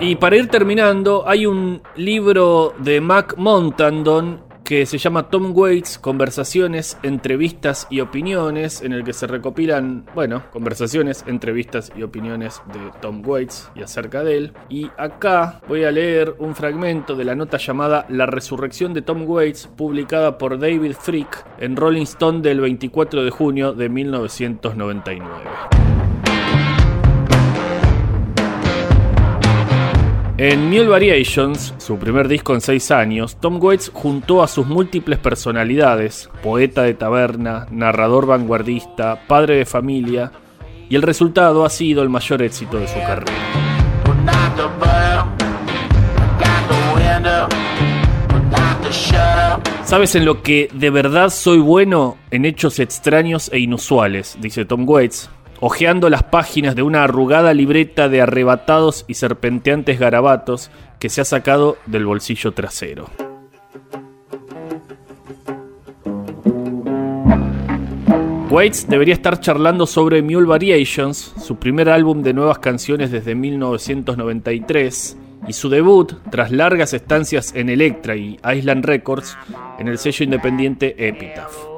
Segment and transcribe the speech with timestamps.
[0.00, 5.96] Y para ir terminando, hay un libro de Mac Montandon que se llama Tom Waits,
[5.96, 12.80] Conversaciones, Entrevistas y Opiniones, en el que se recopilan, bueno, conversaciones, entrevistas y opiniones de
[13.00, 14.52] Tom Waits y acerca de él.
[14.68, 19.22] Y acá voy a leer un fragmento de la nota llamada La Resurrección de Tom
[19.24, 25.75] Waits, publicada por David Frick en Rolling Stone del 24 de junio de 1999.
[30.38, 35.18] En Mule Variations, su primer disco en seis años, Tom Waits juntó a sus múltiples
[35.18, 40.32] personalidades, poeta de taberna, narrador vanguardista, padre de familia,
[40.90, 43.32] y el resultado ha sido el mayor éxito de su carrera.
[49.84, 52.18] ¿Sabes en lo que de verdad soy bueno?
[52.30, 58.08] En hechos extraños e inusuales, dice Tom Waits, hojeando las páginas de una arrugada libreta
[58.08, 63.10] de arrebatados y serpenteantes garabatos que se ha sacado del bolsillo trasero.
[68.50, 75.18] Waits debería estar charlando sobre Mule Variations, su primer álbum de nuevas canciones desde 1993,
[75.46, 79.36] y su debut tras largas estancias en Elektra y Island Records
[79.78, 81.75] en el sello independiente Epitaph.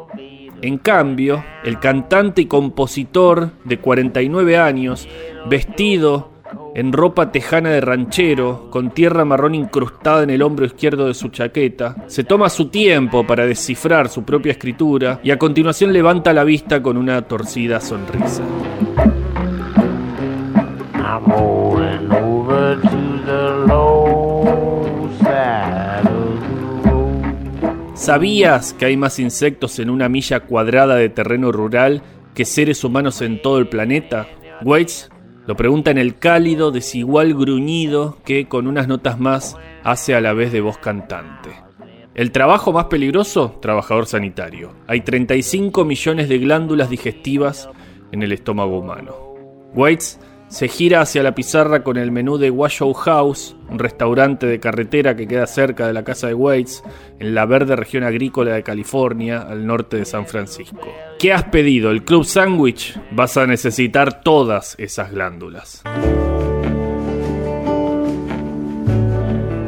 [0.60, 5.08] En cambio, el cantante y compositor de 49 años,
[5.48, 6.32] vestido
[6.74, 11.28] en ropa tejana de ranchero, con tierra marrón incrustada en el hombro izquierdo de su
[11.28, 16.44] chaqueta, se toma su tiempo para descifrar su propia escritura y a continuación levanta la
[16.44, 18.42] vista con una torcida sonrisa.
[28.08, 32.00] ¿Sabías que hay más insectos en una milla cuadrada de terreno rural
[32.34, 34.26] que seres humanos en todo el planeta?
[34.64, 35.10] Waits
[35.46, 40.32] lo pregunta en el cálido, desigual gruñido que, con unas notas más, hace a la
[40.32, 41.50] vez de voz cantante.
[42.14, 43.58] ¿El trabajo más peligroso?
[43.60, 44.74] Trabajador sanitario.
[44.86, 47.68] Hay 35 millones de glándulas digestivas
[48.10, 49.16] en el estómago humano.
[49.74, 54.58] Waits se gira hacia la pizarra con el menú de Washoe House, un restaurante de
[54.58, 56.82] carretera que queda cerca de la casa de Waits,
[57.18, 60.88] en la verde región agrícola de California, al norte de San Francisco.
[61.18, 61.90] ¿Qué has pedido?
[61.90, 62.98] ¿El Club Sandwich?
[63.10, 65.82] Vas a necesitar todas esas glándulas.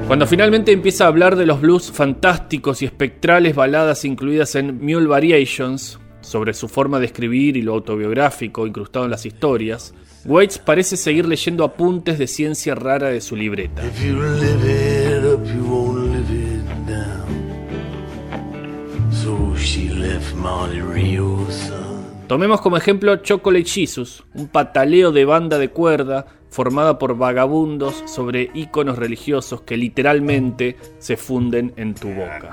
[0.06, 5.06] Cuando finalmente empieza a hablar de los blues fantásticos y espectrales baladas incluidas en Mule
[5.06, 9.94] Variations, sobre su forma de escribir y lo autobiográfico incrustado en las historias,
[10.24, 13.82] Waits parece seguir leyendo apuntes de ciencia rara de su libreta.
[22.26, 28.50] Tomemos como ejemplo Chocolate Jesus, un pataleo de banda de cuerda formada por vagabundos sobre
[28.54, 32.52] íconos religiosos que literalmente se funden en tu boca.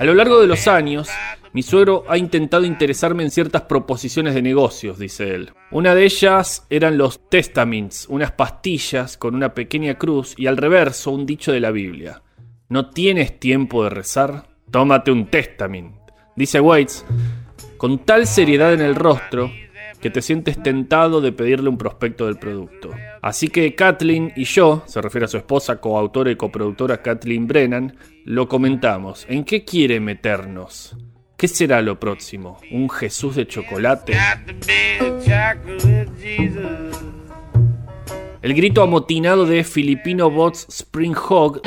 [0.00, 1.10] A lo largo de los años,
[1.52, 5.50] mi suegro ha intentado interesarme en ciertas proposiciones de negocios, dice él.
[5.70, 11.10] Una de ellas eran los testaments, unas pastillas con una pequeña cruz y al reverso
[11.10, 12.22] un dicho de la Biblia.
[12.70, 14.48] ¿No tienes tiempo de rezar?
[14.70, 15.94] Tómate un testament.
[16.34, 17.04] Dice Waits,
[17.76, 19.52] con tal seriedad en el rostro
[20.00, 22.90] que te sientes tentado de pedirle un prospecto del producto.
[23.22, 27.96] Así que Kathleen y yo, se refiere a su esposa, coautora y coproductora Kathleen Brennan,
[28.24, 29.26] lo comentamos.
[29.28, 30.96] ¿En qué quiere meternos?
[31.36, 32.58] ¿Qué será lo próximo?
[32.70, 34.14] ¿Un Jesús de chocolate?
[38.42, 41.60] El grito amotinado de Filipino Bots Spring Hog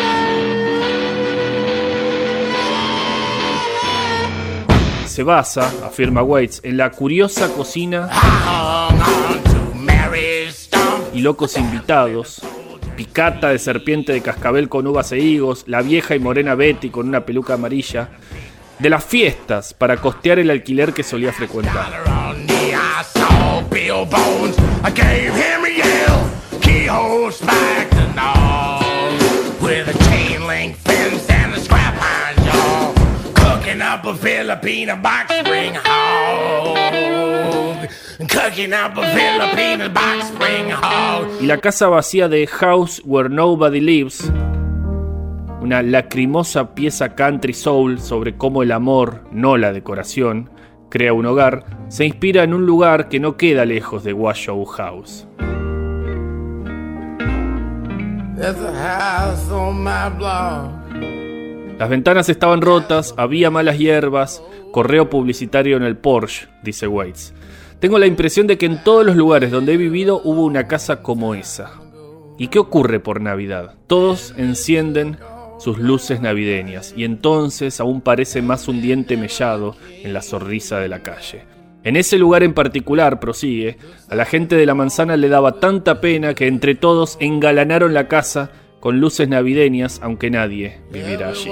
[5.14, 8.10] se basa, afirma Waits, en la curiosa cocina
[11.14, 12.42] y locos invitados,
[12.98, 17.08] picata de serpiente de cascabel con uvas e higos, la vieja y morena Betty con
[17.08, 18.10] una peluca amarilla,
[18.80, 21.92] de las fiestas para costear el alquiler que solía frecuentar.
[41.42, 44.32] Y la casa vacía de House Where Nobody Lives,
[45.62, 50.50] una lacrimosa pieza country soul sobre cómo el amor, no la decoración,
[50.90, 55.28] crea un hogar, se inspira en un lugar que no queda lejos de Washoe House.
[61.84, 64.42] Las ventanas estaban rotas, había malas hierbas,
[64.72, 67.34] correo publicitario en el Porsche, dice Waits.
[67.82, 71.02] Tengo la impresión de que en todos los lugares donde he vivido hubo una casa
[71.02, 71.74] como esa.
[72.38, 73.76] ¿Y qué ocurre por Navidad?
[73.88, 75.18] Todos encienden
[75.60, 80.88] sus luces navideñas y entonces aún parece más un diente mellado en la sonrisa de
[80.88, 81.44] la calle.
[81.84, 83.76] En ese lugar en particular, prosigue,
[84.08, 88.08] a la gente de la manzana le daba tanta pena que entre todos engalanaron la
[88.08, 88.52] casa
[88.84, 91.50] con luces navideñas, aunque nadie viviera allí.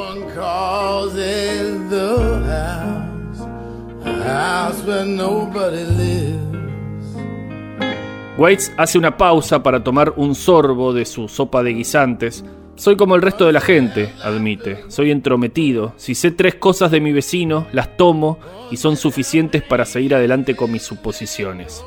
[8.37, 12.43] Waits hace una pausa para tomar un sorbo de su sopa de guisantes.
[12.75, 14.83] Soy como el resto de la gente, admite.
[14.89, 15.93] Soy entrometido.
[15.95, 18.39] Si sé tres cosas de mi vecino, las tomo
[18.71, 21.81] y son suficientes para seguir adelante con mis suposiciones.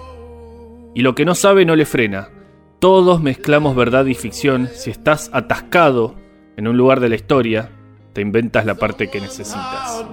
[0.94, 2.30] Y lo que no sabe no le frena.
[2.84, 4.68] Todos mezclamos verdad y ficción.
[4.74, 6.16] Si estás atascado
[6.58, 7.70] en un lugar de la historia,
[8.12, 10.04] te inventas la parte que necesitas.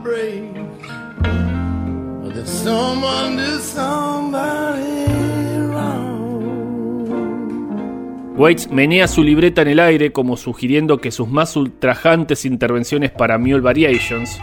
[8.38, 13.38] Waits menea su libreta en el aire como sugiriendo que sus más ultrajantes intervenciones para
[13.38, 14.40] Mule Variations,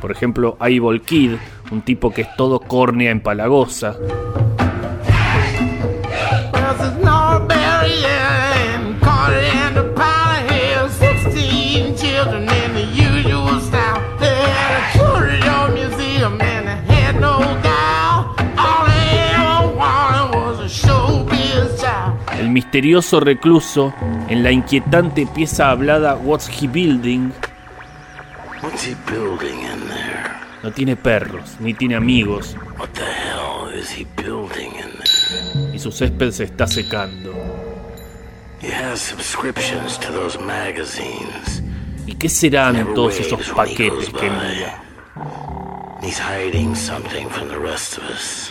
[0.00, 1.32] por ejemplo Eyeball Kid,
[1.70, 3.98] un tipo que es todo córnea empalagosa,
[22.58, 23.94] misterioso recluso
[24.28, 27.30] en la inquietante pieza hablada What's He Building.
[30.62, 32.56] No tiene perros, ni tiene amigos.
[35.74, 37.32] Y su césped se está secando.
[42.06, 44.82] ¿Y qué serán todos esos paquetes que envía?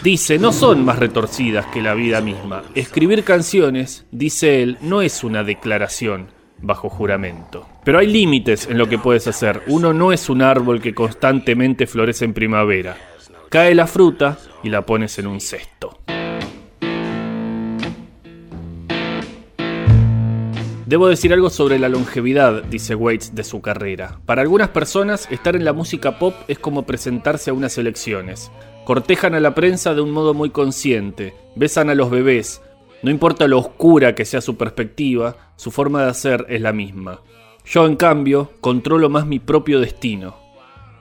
[0.04, 2.64] Dice, no son más retorcidas que la vida misma.
[2.76, 6.28] Escribir canciones, dice él, no es una declaración
[6.60, 7.68] bajo juramento.
[7.84, 9.64] Pero hay límites en lo que puedes hacer.
[9.68, 12.98] Uno no es un árbol que constantemente florece en primavera.
[13.50, 16.00] Cae la fruta y la pones en un cesto.
[20.88, 24.22] Debo decir algo sobre la longevidad, dice Waits, de su carrera.
[24.26, 28.50] Para algunas personas, estar en la música pop es como presentarse a unas elecciones.
[28.86, 32.62] Cortejan a la prensa de un modo muy consciente, besan a los bebés.
[33.04, 37.20] No importa lo oscura que sea su perspectiva, su forma de hacer es la misma.
[37.66, 40.38] Yo, en cambio, controlo más mi propio destino.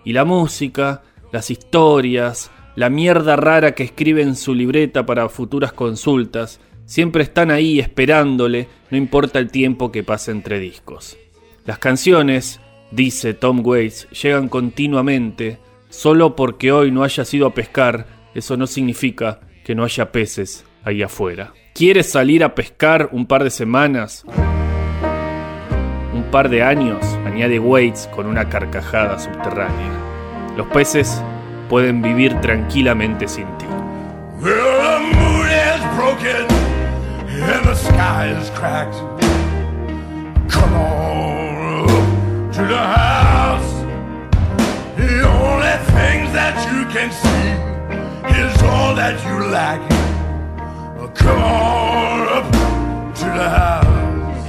[0.04, 5.72] Y la música, las historias, la mierda rara que escribe en su libreta para futuras
[5.72, 11.18] consultas, Siempre están ahí esperándole, no importa el tiempo que pase entre discos.
[11.64, 12.60] Las canciones,
[12.92, 15.58] dice Tom Waits, llegan continuamente.
[15.88, 20.64] Solo porque hoy no haya ido a pescar, eso no significa que no haya peces
[20.84, 21.52] ahí afuera.
[21.74, 24.24] ¿Quieres salir a pescar un par de semanas?
[26.14, 29.90] Un par de años, añade Waits con una carcajada subterránea.
[30.56, 31.20] Los peces
[31.68, 33.66] pueden vivir tranquilamente sin ti.
[38.26, 38.98] Sky is cracked.
[40.50, 43.72] Come on up to the house.
[44.96, 47.48] The only things that you can see
[48.40, 49.80] is all that you lack.
[51.14, 52.46] Come on up
[53.20, 54.46] to the house.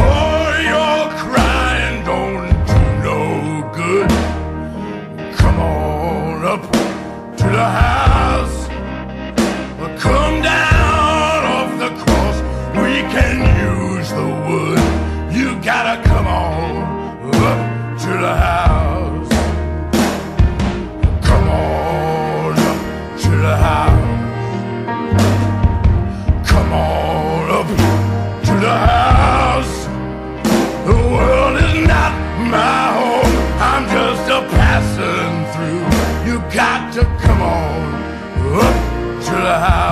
[0.00, 3.20] Oh, your crying don't do no
[3.80, 4.10] good.
[5.36, 6.62] Come on up
[7.36, 8.68] to the house.
[10.02, 10.77] Come down.
[14.48, 19.28] You gotta come on up to the house.
[21.22, 24.08] Come on up to the house.
[26.48, 27.66] Come on up
[28.46, 29.86] to the house.
[30.86, 32.12] The world is not
[32.50, 33.34] my home.
[33.60, 35.84] I'm just a passing through.
[36.26, 37.76] You got to come on
[38.64, 39.87] up to the house.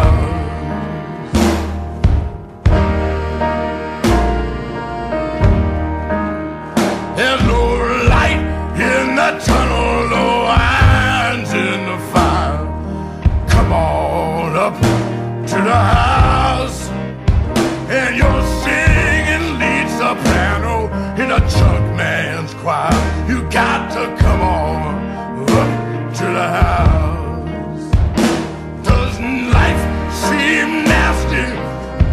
[21.48, 22.92] chunk man's choir.
[23.28, 27.84] You got to come on up to the house.
[28.84, 29.84] Doesn't life
[30.24, 31.46] seem nasty,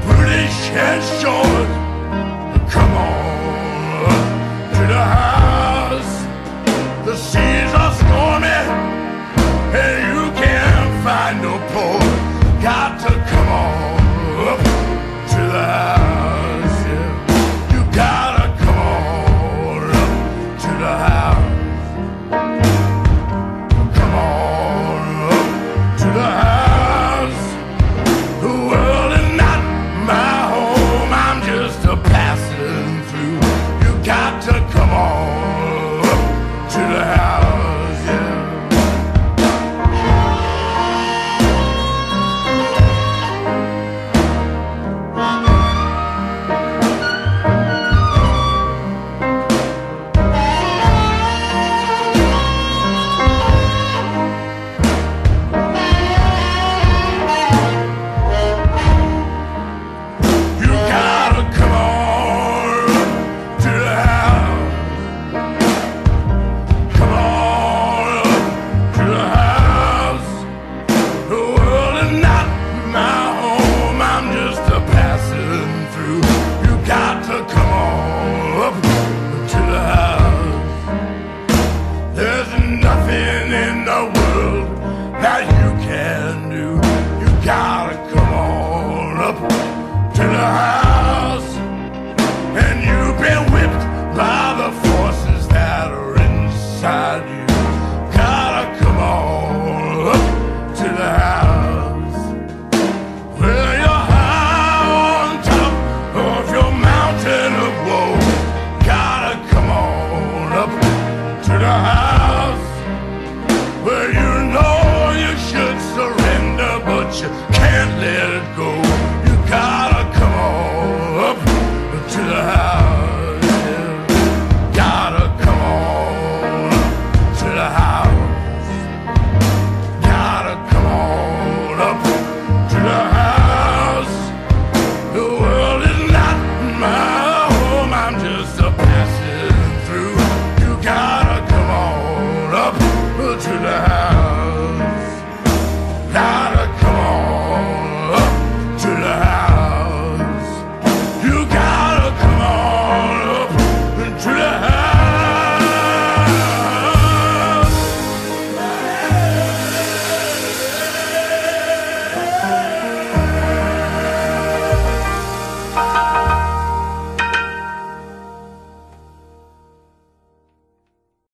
[0.08, 1.70] British and short?
[2.70, 6.14] Come on up to the house.
[7.06, 8.62] The seas are stormy,
[9.82, 12.13] and you can't find no port.